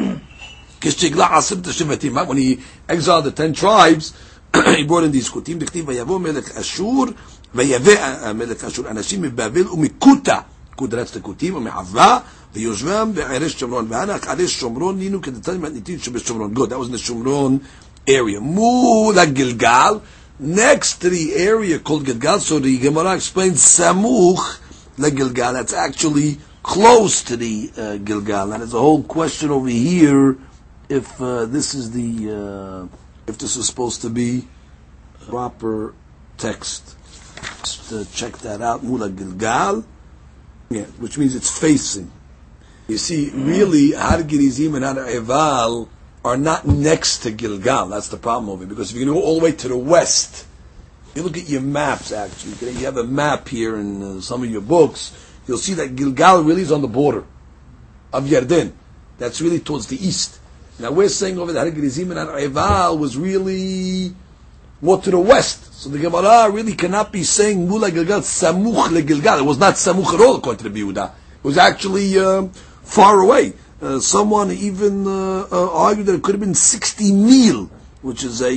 [0.81, 2.59] כשגלה עשרת השבטים, when he
[2.89, 4.13] exiled the ten tribes,
[4.77, 7.07] he brought in these כותים, דכתיב ויבוא מלך אשור,
[7.55, 10.41] ויבא מלך אשור אנשים מבבל ומקוטה,
[10.77, 12.19] קוטה that's the כותים, ומעברה,
[12.56, 13.88] V'yoshvam ve'eresh Shomron.
[13.88, 16.54] V'hanach aresh Shomron ninu kedetan matnitin shebeshomron.
[16.54, 17.64] Good, that was in the Shomron
[18.08, 18.40] area.
[18.40, 20.02] Mula Gilgal,
[20.40, 22.40] next to the area called Gilgal.
[22.40, 24.62] So the Gemara explains Samuch
[24.98, 25.54] la Gilgal.
[25.54, 28.54] That's actually close to the uh, Gilgal.
[28.54, 30.38] And there's a whole question over here
[30.88, 32.96] if uh, this is the uh,
[33.28, 34.48] if this is supposed to be
[35.28, 35.94] proper
[36.38, 36.96] text.
[37.60, 38.82] Just uh, check that out.
[38.82, 39.84] Mula Gilgal.
[40.70, 42.12] Yeah, which means it's facing.
[42.88, 45.90] You see, really, Har Gerizim and Har Eval
[46.24, 47.88] are not next to Gilgal.
[47.88, 48.70] That's the problem over here.
[48.70, 50.46] Because if you go all the way to the west,
[51.16, 52.12] you look at your maps.
[52.12, 55.96] Actually, you have a map here in uh, some of your books you'll see that
[55.96, 57.24] Gilgal really is on the border
[58.12, 58.72] of Yarden.
[59.18, 60.40] That's really towards the east.
[60.80, 64.14] Now we're saying over there, Gerizim and Har Eval was really
[64.82, 65.74] more to the west.
[65.74, 69.40] So the Gemara really cannot be saying Mula Gilgal Samuch le Gilgal.
[69.40, 71.12] It was not Samuch at all according to the Biuda.
[71.12, 72.48] It was actually uh,
[72.86, 73.54] far away.
[73.82, 77.66] Uh, someone even uh, uh argued that it could have been 60 mil,
[78.02, 78.50] which is a, uh,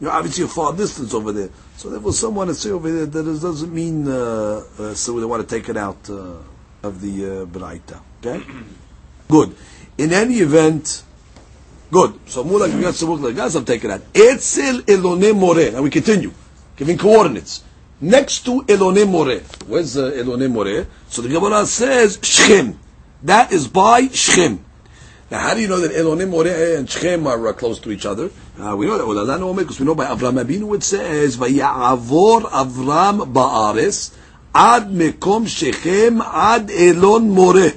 [0.00, 1.50] you know, obviously a far distance over there.
[1.76, 5.20] So there was someone to say over there that it doesn't mean uh, uh, so
[5.20, 6.36] they want to take it out uh,
[6.82, 8.00] of the uh, Braita.
[8.24, 8.42] Okay,
[9.28, 9.54] good.
[9.98, 11.02] In any event,
[11.90, 12.18] good.
[12.26, 14.02] So Mula Gagat Samuk Lagas, I've taken that.
[14.14, 15.70] Etzel Elone More.
[15.70, 16.32] Now we continue,
[16.76, 17.62] giving coordinates.
[18.00, 19.40] Next to Elone More.
[19.66, 20.86] Where's uh, Elone More?
[21.08, 22.78] So the Gemara says Shechem.
[23.22, 24.64] That is by Shechem.
[25.30, 28.06] Now, how do you know that Elonim Moreh and Shechem are uh, close to each
[28.06, 28.30] other?
[28.60, 34.14] Uh, we know that because we know by Avram Abinu it says Vayavor Avram Baares
[34.54, 37.76] Ad Mekom Shechem Ad Elon Moreh.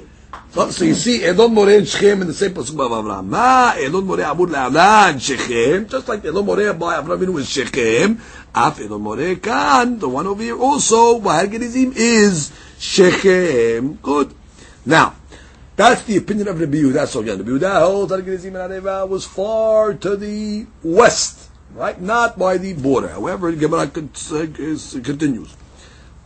[0.52, 3.26] So, so you see Elon Moreh and Shechem in the same pasuk of Avram.
[3.26, 8.20] Ma Elon Moreh Amud Le'alan Shechem, just like Elon Moreh by Avram Abinu is Shechem.
[8.54, 13.94] Af Elon Moreh Kan, the one over here also by Hargerizim is Shechem.
[13.94, 14.32] Good.
[14.86, 15.16] Now.
[15.80, 17.06] That's the opinion of Rabbi Yehuda.
[17.06, 21.98] So again, Rabbi Yehuda holds that Gerizim and Areva was far to the west, right?
[21.98, 23.08] Not by the border.
[23.08, 25.56] However, Gemara continues.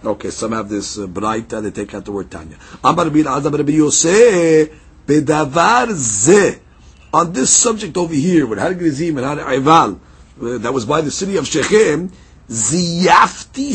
[0.05, 2.57] Okay, some have this uh, Braita, they take out the word Tanya.
[2.83, 4.71] Amar Rabbi Elazar Rabbi Yosef,
[5.07, 6.59] Bedavar Zeh.
[7.13, 10.01] On this subject over here, with Har Gerizim and Har Eval,
[10.43, 12.11] uh, that was by the city of Shechem,
[12.49, 13.71] Ziyafti.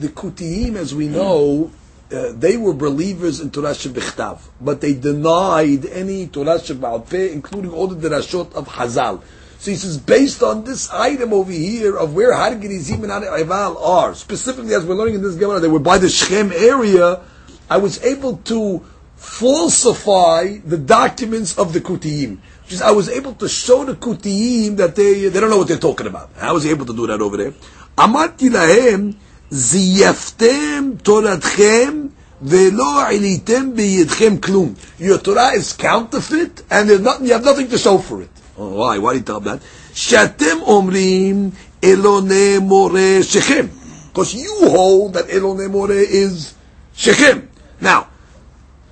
[0.00, 1.70] The Kutiyim, as we know,
[2.12, 7.88] uh, they were believers in Torah Shebichtav, but they denied any Torah Shebalpeh, including all
[7.88, 9.22] the Derashot of Hazal.
[9.58, 13.36] So he says, based on this item over here of where Har Gerizim and Har
[13.38, 17.22] Eval are, specifically as we're learning in this Gemara, they were by the Shechem area,
[17.68, 18.84] I was able to
[19.16, 22.38] falsify the documents of the Kutiyim.
[22.82, 26.06] I was able to show the Kutiyim that they, they don't know what they're talking
[26.06, 26.30] about.
[26.40, 27.52] I was able to do that over there?
[27.96, 29.16] Amarti lahem,
[29.51, 32.01] זייפתם תורתכם
[32.41, 34.73] ולא עליתם בידכם כלום.
[34.99, 38.29] Your Torah is counterfeit and nothing, you have nothing to show for it.
[38.57, 38.97] Oh, why?
[38.97, 39.59] Why do you tell that?
[39.93, 41.49] שאתם אומרים
[41.83, 43.65] אלוני מורה שכם.
[44.13, 46.53] Because you hold that אלוני מורה is
[46.95, 47.39] שכם.
[47.83, 48.03] Now,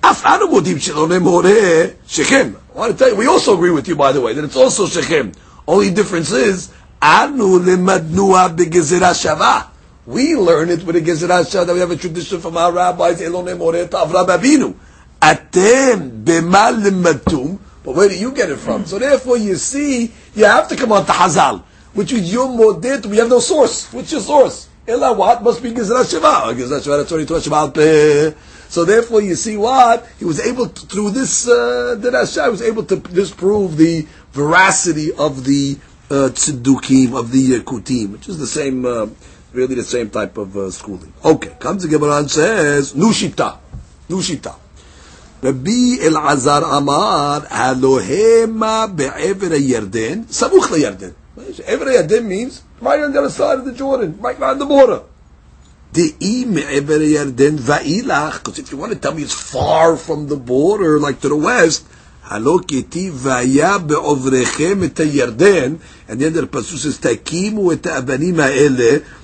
[0.00, 1.52] אף אנו מודים שאלוני מורה
[2.06, 2.50] שכם.
[2.74, 4.56] I want to tell you, we also agree with you, by the way, that it's
[4.56, 5.28] also שכם.
[5.68, 6.68] Only difference is,
[7.02, 9.60] אנו למדנוה בגזירה שווה.
[10.05, 13.57] We learn it with a Gezerah that we have a tradition from our rabbis, Elone
[13.57, 14.75] More Avram Abinu.
[15.19, 17.57] Atem b'mal limatum.
[17.83, 18.85] But where do you get it from?
[18.85, 21.63] So therefore you see, you have to come on to Hazal.
[21.93, 23.91] Which is Yom Modet, we have no source.
[23.93, 24.69] What's your source?
[24.87, 25.41] Ella what?
[25.41, 26.53] Must be Gezerah Sheva.
[26.53, 28.35] Gezerah Sheva, that's already.
[28.69, 30.07] So therefore you see what?
[30.19, 35.45] He was able to, through this, uh, he was able to disprove the veracity of
[35.45, 35.77] the,
[36.09, 39.07] uh, Tzedukim, of the uh, Kutim, which is the same, uh,
[39.54, 41.12] really the same type of uh, schooling.
[41.24, 43.58] Okay, comes the Gemara and says, Nushita,
[44.08, 44.54] Nushita.
[45.42, 51.14] Rabbi Elazar Amar, Alohema be'ever Yarden, Samuch Yarden.
[51.64, 55.02] Ever Yarden means right on the other side of the Jordan, right on the border.
[55.92, 56.12] Because
[58.58, 61.86] if you want to tell me it's far from the border, like to the west,
[62.30, 65.74] הלא כתיב והיה בעובריכם את הירדן,
[66.08, 68.96] and then the pasuk says, תקימו את האבנים האלה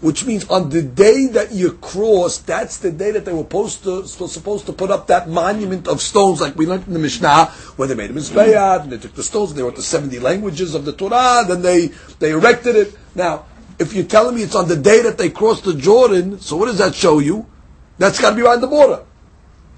[0.00, 3.84] which means on the day that you cross, that's the day that they were supposed
[3.84, 7.46] to, supposed to put up that monument of stones, like we learned in the Mishnah,
[7.76, 10.18] where they made a Mizbeah, and they took the stones, and they wrote the 70
[10.18, 11.86] languages of the Torah, then they,
[12.18, 12.98] they erected it.
[13.14, 13.46] Now,
[13.78, 16.66] if you're telling me it's on the day that they crossed the Jordan, so what
[16.66, 17.46] does that show you?
[17.98, 19.04] That's got to be around the border.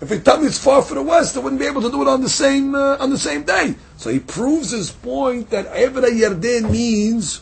[0.00, 2.02] If you tell me it's far from the west, they wouldn't be able to do
[2.02, 3.76] it on the same uh, on the same day.
[3.96, 7.40] So he proves his point that Evra Yarden means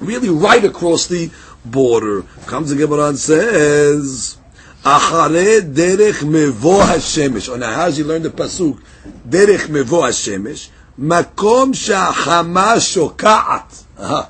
[0.00, 1.30] really right across the
[1.64, 2.22] border.
[2.46, 4.36] Comes the Gemara and says,
[4.84, 7.48] Achare derech mevo hashemesh.
[7.48, 8.80] Oh, how does he learn the pasuk?
[9.26, 10.68] Derech mevo hashemesh.
[11.00, 14.28] Makom shahama shokaat.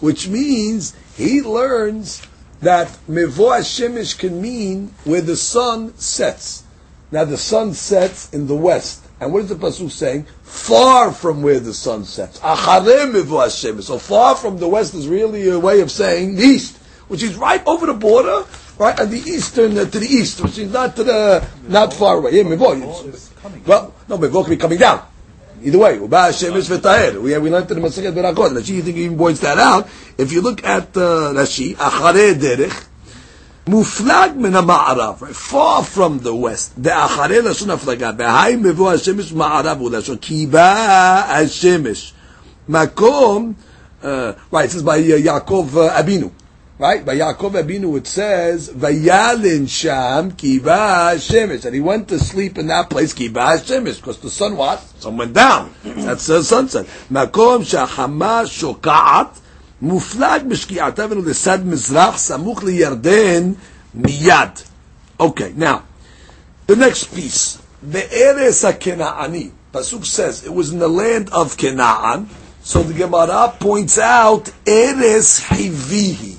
[0.00, 2.22] Which means he learns
[2.60, 6.62] that mevo hashemesh can mean where the sun sets.
[7.10, 9.05] Now the sun sets in the west.
[9.18, 10.26] And what is the pasuk saying?
[10.42, 12.38] Far from where the sun sets.
[12.38, 16.76] So far from the west is really a way of saying east,
[17.08, 18.44] which is right over the border,
[18.78, 22.18] right at the eastern uh, to the east, which is not to the not far
[22.18, 22.32] away.
[22.32, 25.06] Yeah, well, no, mevo can be coming down.
[25.62, 28.50] Either way, we we learned in the Masechet Berakot.
[28.50, 29.88] Rashi, you think he even points that out.
[30.18, 32.86] If you look at uh, Rashi, achare derech,
[33.67, 39.91] מופלג מן המערב, far from the west, דאחרי לשון הפלגה, בהי מבוא השמש מערב הוא
[39.91, 42.13] לשון, כי בא השמש.
[42.69, 43.53] מקום,
[44.01, 44.05] uh,
[44.51, 46.31] right, it says by uh, Yaakov uh, Abinu,
[46.79, 47.05] right?
[47.05, 52.67] By Yaakov Abinu it says, Vayalin Sham Kiba Shemesh, and he went to sleep in
[52.67, 54.79] that place, Kiba Shemesh, because the sun what?
[54.99, 55.71] Sun went down.
[55.83, 56.87] That's the sunset.
[57.11, 59.37] Makom Shahama Shokaat,
[59.81, 63.51] מופלג בשקיעתה ולסד מזרח סמוך לירדן
[63.93, 64.49] מיד.
[65.19, 65.83] Okay, now,
[66.67, 67.59] the next piece.
[67.83, 69.51] Be'eres HaKena'ani.
[69.73, 72.29] Pasuk says it was in the land of Canaan.
[72.63, 76.37] So the Gemara points out Eres Hivihi.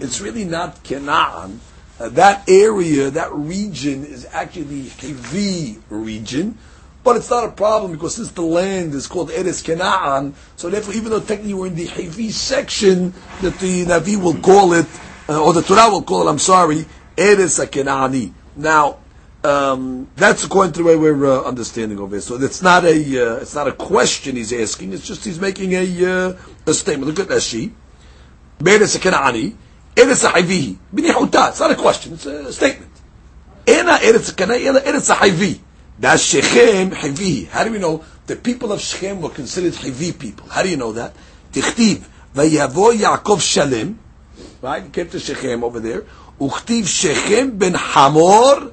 [0.00, 1.60] It's really not Canaan.
[2.00, 6.58] Uh, that area, that region is actually the Hivi region.
[7.05, 10.95] But it's not a problem because since the land is called Eres Canaan, so therefore,
[10.95, 14.87] even though technically we're in the Hivi section, that the Navi will call it,
[15.29, 16.83] uh, or the Torah will call it, I'm sorry,
[17.15, 18.33] Eres Kenaani.
[18.55, 18.97] Now,
[19.43, 22.21] um, that's according to the way we're uh, understanding of it.
[22.21, 24.91] So it's not a uh, it's not a question he's asking.
[24.91, 27.07] It's just he's making a uh, a statement.
[27.07, 27.71] Look at that Rashi.
[28.65, 29.55] Eres Kenaani.
[29.95, 30.79] Eres Hivi.
[30.91, 32.13] It's not a question.
[32.13, 32.91] It's a statement.
[33.67, 34.83] Ena Eres Kenaani.
[34.83, 35.59] Eres Hivi.
[35.97, 37.47] That's Shechem Hivi.
[37.47, 40.47] How do we know the people of Shechem were considered Hivi people?
[40.49, 41.13] How do you know that?
[41.53, 42.03] Tichtiv
[42.33, 43.99] vayavo Yaakov Shalem.
[44.61, 46.03] Right, he came to Shechem over there.
[46.39, 48.71] Uchtiv Shechem ben Hamor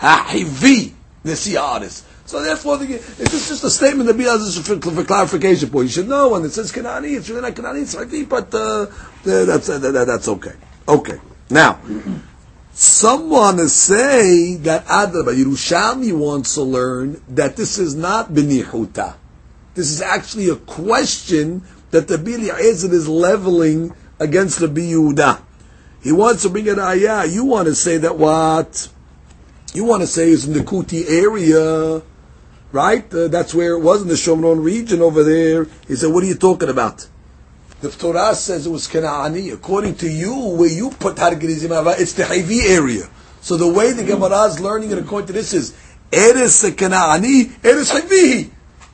[0.00, 0.92] HaHivi
[1.24, 2.02] Nesiaris.
[2.24, 5.84] So therefore, the, it's just a statement that be as for, for clarification point.
[5.84, 8.86] You should know when it says Kanani, it's really not Kanani, it's Hivi, but uh,
[9.22, 10.54] that's uh, that, that's okay.
[10.88, 11.20] Okay.
[11.48, 11.78] Now.
[12.78, 19.14] Someone is say that Adraba Yerushalmi wants to learn that this is not benihuta.
[19.72, 25.40] This is actually a question that the Bili Ezer is leveling against the Yehuda.
[26.02, 27.24] He wants to bring it ayah.
[27.24, 28.90] You want to say that what?
[29.72, 32.02] You want to say is in the Kuti area,
[32.72, 33.14] right?
[33.14, 35.66] Uh, that's where it was in the Shomron region over there.
[35.88, 37.08] He said, what are you talking about?
[37.86, 39.52] The Torah says it was Kanaani.
[39.52, 41.70] According to you, where you put Har Gerizim
[42.00, 43.08] it's the Hivi area.
[43.40, 45.72] So the way the Gemara is learning it according to this is
[46.10, 48.50] Eres Kanaani, Eres Hivi.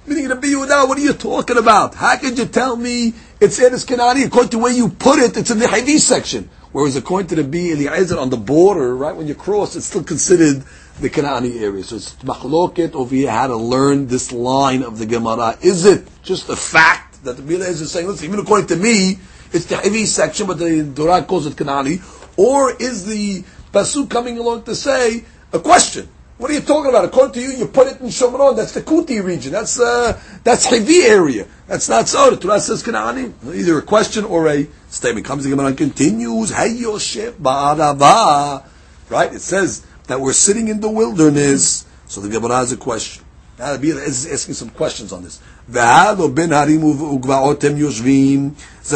[0.07, 1.95] Meaning to be Yehuda, what are you talking about?
[1.95, 4.27] How could you tell me it's Eres Kanaani?
[4.27, 6.51] According to where you put it, it's in the Hivi section.
[6.73, 10.05] Whereas according to the B Eliezer on the border, right when you cross, it's still
[10.05, 10.65] considered
[11.01, 11.83] the Kanaani area.
[11.83, 15.57] So it's machloket over here how to learn this line of the Gemara.
[15.63, 19.19] Is it just a fact that the Bila is saying, listen, even according to me,
[19.53, 22.03] it's the Hivi section, but the Torah calls it Kanani,
[22.37, 26.09] or is the Pasuk coming along to say a question?
[26.39, 27.05] What are you talking about?
[27.05, 28.57] According to you, you put it in Shomron.
[28.57, 29.53] That's the Kuti region.
[29.53, 31.47] That's uh, that's Hivi area.
[31.69, 32.31] That's not so.
[32.31, 33.33] The Torah says Kanani.
[33.55, 35.25] Either a question or a statement.
[35.25, 36.51] Comes Gemara and continues.
[36.51, 38.67] HaYoshev Ba'arava.
[39.09, 39.33] Right?
[39.33, 41.87] It says that we're sitting in the wilderness.
[42.07, 43.25] So the Gemara has a question.
[43.59, 45.41] Now the is asking some questions on this.
[45.69, 46.27] So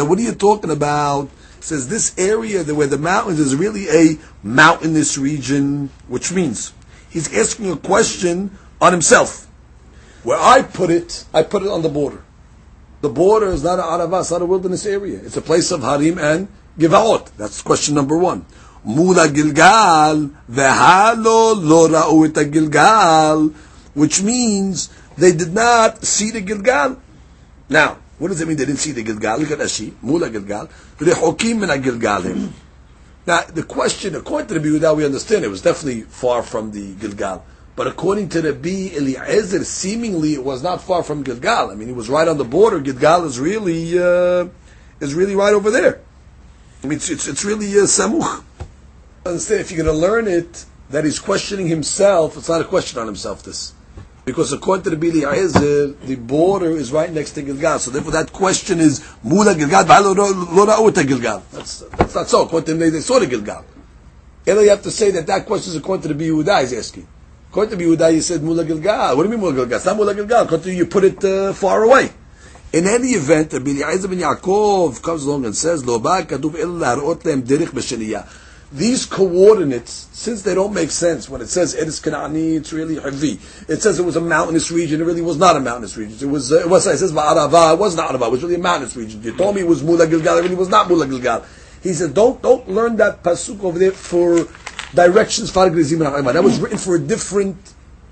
[0.05, 1.29] what are you talking about?
[1.57, 6.73] It says this area where the mountains is really a mountainous region, which means
[7.09, 9.47] he's asking a question on himself.
[10.23, 12.23] Where I put it, I put it on the border.
[13.01, 15.21] The border is not a Arava, it's not a wilderness area.
[15.23, 16.47] It's a place of Harim and
[16.77, 17.29] Givaot.
[17.37, 18.45] That's question number one.
[18.83, 23.53] Mula Gilgal, vehalo lo ra'u Gilgal,
[23.93, 27.01] which means they did not see the Gilgal.
[27.69, 29.39] Now, what does it mean they didn't see the Gilgal?
[29.39, 30.67] Look at Rashi, Mula Gilgal.
[30.97, 32.51] Rehokim min Gilgalim.
[33.25, 36.93] Now, the question, according to the Yehuda, we understand it was definitely far from the
[36.95, 37.45] Gilgal.
[37.75, 41.69] But according to the B Eliezer, seemingly it was not far from Gilgal.
[41.69, 42.79] I mean, it was right on the border.
[42.79, 44.47] Gilgal is really uh,
[44.99, 46.01] is really right over there.
[46.83, 48.43] I mean, it's it's, it's really uh, samuch.
[49.25, 49.61] Understand?
[49.61, 52.37] If you're going to learn it, that he's questioning himself.
[52.37, 53.43] It's not a question on himself.
[53.43, 53.73] This
[54.27, 57.79] because according to the Bili the border is right next to Gilgal.
[57.79, 61.43] So therefore, that question is Mula Gilgal, lo Gilgal.
[61.53, 62.43] That's that's not so.
[62.43, 63.63] According to them, they, saw the Gilgal.
[64.45, 66.59] And you have to say that that question is according to the Yehuda.
[66.59, 67.07] He's asking.
[67.51, 69.15] According to Yehuda, you said Mula Gilgal.
[69.15, 69.77] What do you mean Mula Gilgal?
[69.77, 70.43] It's not Mula Gilgal.
[70.43, 72.11] According to you, you put it uh, far away.
[72.73, 76.97] In any event, Rabbi Eliezer ben Yaakov comes along and says, "Lo ba katuv illa
[76.97, 78.27] harot lehem derech b'sheniyah."
[78.71, 83.39] These coordinates, since they don't make sense, when it says Eretz Kanani, it's really Havi.
[83.69, 86.17] It says it was a mountainous region, it really was not a mountainous region.
[86.19, 88.55] It was, uh, it was it says Ma'arava, it was not Arava, it was really
[88.55, 89.23] a mountainous region.
[89.23, 91.45] You told me it was Mula Gilgal, it really was not Mula Gilgal.
[91.81, 94.47] He said, don't, don't learn that pasuk over there for
[94.93, 97.57] directions, That was written for a different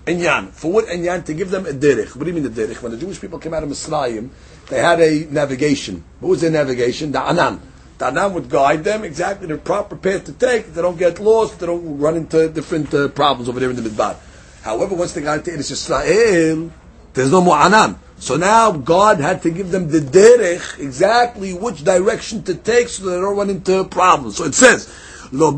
[0.05, 0.51] Enyan.
[0.51, 1.25] For what Enyan?
[1.25, 2.15] To give them a derech.
[2.15, 2.81] What do you mean a derech?
[2.81, 4.29] When the Jewish people came out of Mitzrayim,
[4.69, 6.03] they had a navigation.
[6.19, 7.11] What was their navigation?
[7.11, 7.61] The Anan.
[7.97, 11.65] Tanam would guide them exactly the proper path to take, they don't get lost, they
[11.65, 14.17] don't run into different uh, problems over there in the Midbar.
[14.61, 16.71] However, once they got into Eretz Israel,
[17.13, 17.99] there's no more Anan.
[18.17, 23.05] So now God had to give them the derech, exactly which direction to take so
[23.05, 24.37] they don't run into problems.
[24.37, 24.93] So it says,
[25.31, 25.51] the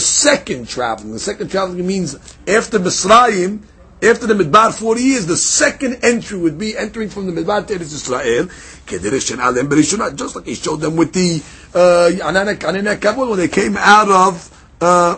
[0.00, 1.12] second traveling.
[1.12, 2.14] The second traveling means
[2.46, 3.60] after Mitzrayim,
[4.02, 7.74] after the Midbar 40 years, the second entry would be entering from the Midbar to
[7.74, 8.48] Eretz Israel,
[10.16, 11.42] just like he showed them with the
[11.74, 12.10] uh,
[13.26, 14.48] when they came out of
[14.80, 15.16] uh.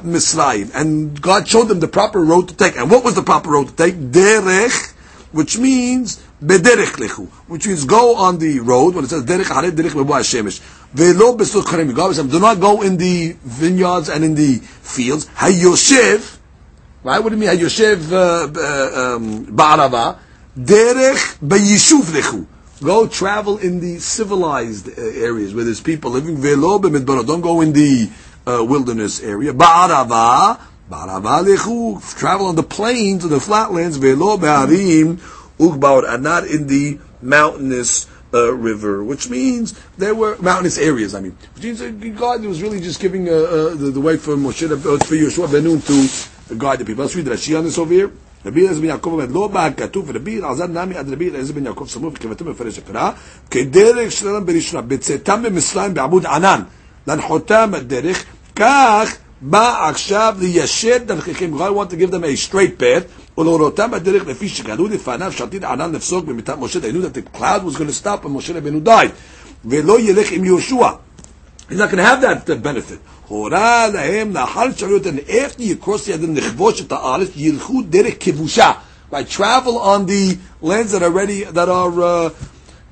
[0.74, 2.76] And God showed them the proper road to take.
[2.76, 3.95] And what was the proper road to take?
[3.95, 4.93] Derech,
[5.32, 9.70] which means bederech lechu, which means go on the road, when it says derech hare
[9.72, 10.61] derech mevo hashemesh.
[10.95, 11.35] Velo.
[11.35, 15.26] God do not go in the vineyards and in the fields.
[15.26, 16.34] Hayoshev,
[17.05, 17.19] Right?
[17.19, 17.51] What do you mean?
[17.51, 20.19] Yoshev uh, uh, um, Ba'arava.
[20.59, 22.47] Derech b'yishuv lechu.
[22.83, 26.39] Go travel in the civilized uh, areas where there's people living.
[26.39, 27.27] Velo b'midbara.
[27.27, 28.11] Don't go in the
[28.47, 29.53] uh, wilderness area.
[29.53, 30.59] Ba'arava.
[30.91, 32.19] Ba'arava lechu.
[32.19, 33.99] Travel on the plains or the flatlands.
[33.99, 35.17] Velo b'arim
[35.59, 36.09] ugbaur.
[36.09, 41.15] And not in the mountainous uh, river, which means there were mountainous areas.
[41.15, 41.37] I mean,
[42.17, 45.87] God was really just giving uh, uh, the, the, way for Moshe for Yeshua Benun
[45.87, 47.04] to guide the people.
[47.04, 48.10] Let's read Rashi on this over here.
[48.45, 51.66] רבי אליעזר בן יעקב אומר, לא בא כתוב, רבי אלעזר נמי עד רבי אליעזר בן
[51.66, 53.12] יעקב סמוך וכתבתם מפרש הקרא,
[53.52, 56.62] כדרך שלהם בראשונה, בצאתם ממצרים בעמוד ענן,
[57.08, 58.24] להנחותם בדרך,
[58.56, 61.58] כך בא עכשיו ליישר דרכיכם.
[61.58, 65.91] God want to give them a straight path, ולהורותם בדרך לפי שגדו לפניו שעתיד ענן
[65.91, 68.88] לפסוק במיטת משה, they knew that the cloud was going to stop when Moshe Rabbeinu
[68.88, 69.12] died,
[69.66, 70.89] ולא ילך עם יהושע.
[71.70, 73.00] He's not going to have that benefit.
[73.28, 78.14] הורה להם לאחר שאלו אותם, after you cross the Yarden לכבוש את הארץ, ילכו דרך
[78.20, 78.72] כבושה.
[79.12, 82.30] Right, travel on the lands that are ready, that are, uh,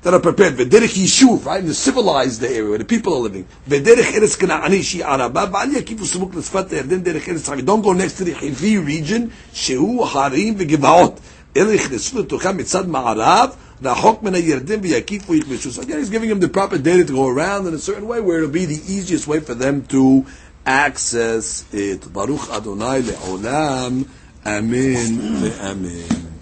[0.02, 0.56] that are prepared.
[0.56, 3.46] V'derech yishuv, right, in the civilized area where the people are living.
[3.68, 7.64] V'derech eretz kana'ani shi araba, v'al yakifu sumuk l'sfat yarden derech eretz havi.
[7.64, 11.18] Don't go next to the Hivi region, shehu harim v'givaot.
[11.56, 13.50] אלה נכנסו לתוכם מצד מערב,
[15.77, 18.37] Again, he's giving him the proper data to go around in a certain way where
[18.37, 20.25] it'll be the easiest way for them to
[20.65, 22.11] access it.
[22.11, 24.07] Baruch Adonai le'olam.
[24.45, 26.32] Amen le'amen.